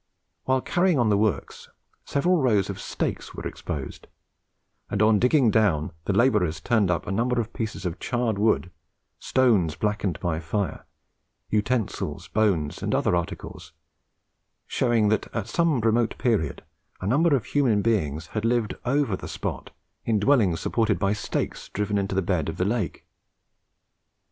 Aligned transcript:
While 0.45 0.61
carrying 0.61 0.97
on 0.97 1.09
the 1.09 1.15
works, 1.17 1.69
several 2.05 2.41
rows 2.41 2.71
of 2.71 2.81
stakes 2.81 3.35
were 3.35 3.45
exposed; 3.47 4.07
and 4.89 4.99
on 4.99 5.19
digging 5.19 5.51
down, 5.51 5.91
the 6.05 6.13
labourers 6.13 6.59
turned 6.59 6.89
up 6.89 7.05
a 7.05 7.11
number 7.11 7.39
of 7.39 7.53
pieces 7.53 7.85
of 7.85 7.99
charred 7.99 8.39
wood, 8.39 8.71
stones 9.19 9.75
blackened 9.75 10.19
by 10.19 10.39
fire, 10.39 10.85
utensils, 11.51 12.27
bones, 12.29 12.81
and 12.81 12.95
other 12.95 13.15
articles, 13.15 13.73
showing 14.65 15.09
that 15.09 15.27
at 15.35 15.47
some 15.47 15.79
remote 15.81 16.17
period, 16.17 16.63
a 16.99 17.05
number 17.05 17.35
of 17.35 17.45
human 17.45 17.83
beings 17.83 18.25
had 18.33 18.43
lived 18.43 18.73
over 18.83 19.15
the 19.15 19.27
spot, 19.27 19.69
in 20.03 20.19
dwellings 20.19 20.59
supported 20.59 20.97
by 20.97 21.13
stakes 21.13 21.69
driven 21.69 21.99
into 21.99 22.15
the 22.15 22.23
bed 22.23 22.49
of 22.49 22.57
the 22.57 22.65
lake. 22.65 23.05